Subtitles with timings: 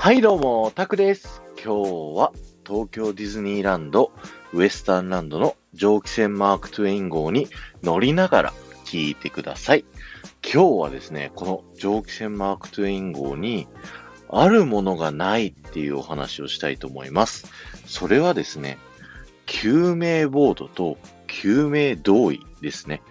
[0.00, 1.42] はいどうも、タクです。
[1.62, 2.32] 今日は
[2.66, 4.12] 東京ディズニーランド
[4.54, 7.48] ウエスタンランドの蒸気船マークトゥエイン号に
[7.82, 8.52] 乗りながら
[8.86, 9.84] 聞いてください。
[10.42, 13.68] 今日はですね、この蒸気船マークトゥエイン号に
[14.30, 17.44] あるものがないっていうお話をしたいと思います。
[17.84, 18.78] それはですね、
[19.44, 23.02] 救命ボートと救命胴衣ですね。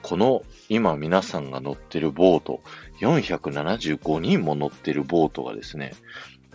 [0.00, 2.62] この今皆さんが乗ってるボート、
[3.00, 5.92] 475人も乗ってるボートがですね、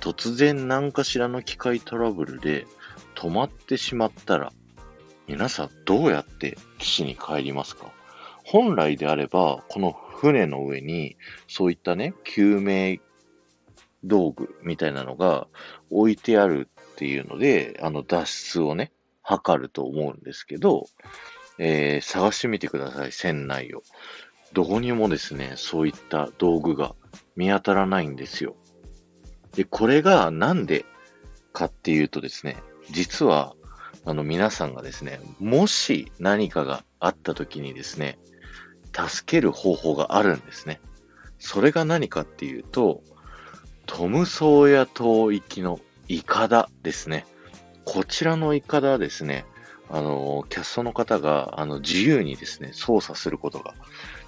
[0.03, 2.67] 突然何かしらの機械トラブルで
[3.15, 4.51] 止まってしまったら、
[5.27, 7.89] 皆さんどうやって岸に帰りますか？
[8.43, 11.15] 本来であれば、この船の上に、
[11.47, 12.99] そういったね、救命
[14.03, 15.47] 道具みたいなのが
[15.89, 20.87] 置いてあるっていうので、あの脱出をね、測ると思うんですけど、
[21.59, 23.83] えー探してみてください、船内を。
[24.51, 26.93] どこにもですね、そういった道具が
[27.37, 28.57] 見当たらないんですよ。
[29.55, 30.85] で、これがなんで
[31.51, 32.57] かっていうとですね、
[32.91, 33.55] 実は、
[34.05, 38.17] あの皆さんがですね、もし何かがあった時にですね、
[38.93, 40.81] 助ける方法があるんですね。
[41.39, 43.01] それが何かっていうと、
[43.85, 47.25] トムソーヤ島行きのイカダですね。
[47.85, 49.45] こちらのイカダですね、
[49.89, 53.73] あの、キャストの方が、あの、自由にですね、操作することが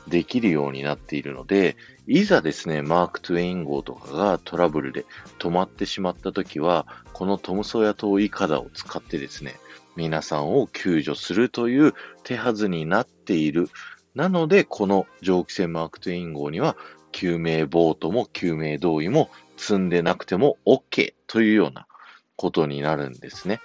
[0.07, 5.05] できるようになっているので、いざですね、マーク・トゥエイン号とかがトラブルで
[5.39, 9.55] 止まってしまったときは、このトムソーヤ島イカダを使ってですね、
[9.95, 13.69] 皆さんを救助するという手はずになっている。
[14.13, 16.77] なので、この蒸気船マーク・トゥエイン号には、
[17.11, 21.87] 救命ボートも救命胴衣も積んでなくても OK というような
[22.35, 23.61] ことになるんですね。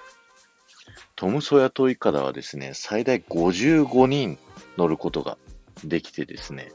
[1.17, 4.39] トムソヤ島イカダはですね、最大55人
[4.79, 5.37] 乗ることが
[5.85, 6.73] できてですね、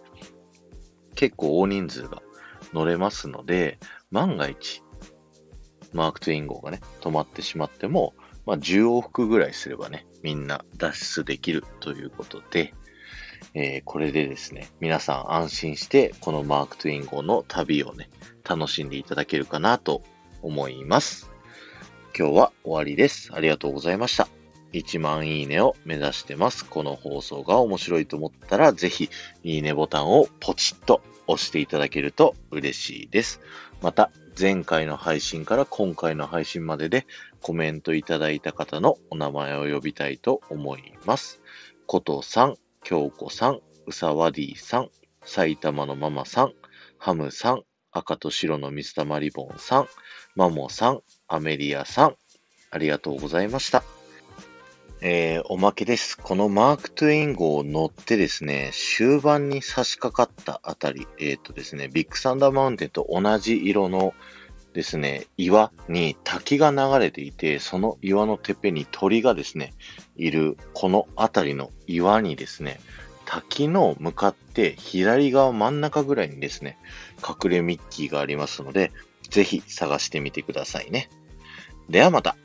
[1.16, 2.22] 結構大人数が
[2.74, 3.80] 乗れますので、
[4.12, 4.84] 万が一、
[5.94, 8.14] マーク・トゥイン号がね、止まってしまっても、
[8.46, 12.74] まあ、10往復ぐらいすればね、みんな脱出できるということで、
[13.54, 18.10] えーこれでですね、皆さん安心して、このマーク・トゥイン号の旅をね、
[18.48, 20.04] 楽しんでいただけるかなと
[20.42, 21.32] 思います。
[22.18, 23.32] 今日は終わりです。
[23.34, 24.45] ありがとうございました。
[24.76, 26.66] 1万いいねを目指してます。
[26.66, 29.10] この放送が面白いと思ったら、ぜひ、
[29.44, 33.40] いいねボタンをポチッと押していただけると嬉しいです。
[33.82, 37.08] また、前回の配信から今回の配信までで
[37.42, 41.40] コメントいただいた方のお名前を呼びたいと思います。
[41.86, 44.90] ことさん、京子さん、うさわディさん、
[45.24, 46.54] 埼玉のママさん、
[46.98, 49.88] ハムさん、赤と白の水玉リボンさん、
[50.36, 52.16] マモさん、アメリアさん、
[52.72, 53.95] ありがとうございました。
[55.02, 56.18] えー、おまけです。
[56.18, 64.14] このマーク・トゥイン号を乗ってですね、終盤に差し掛かったあたり、えっ、とですね、ビッグサンダーマウンテンと同じ色の
[64.74, 69.74] ですね、岩に滝が流れていて、その岩のてっぺんに鳥がですね、
[70.16, 72.80] いる、このあたりの岩にですね、
[73.26, 76.78] 滝の向かって左側真ん中ぐらいにですね、
[77.18, 78.92] 隠れミッキーがありますので、
[79.30, 81.10] ぜひ探してみてくださいね。
[81.90, 82.38] ではまた。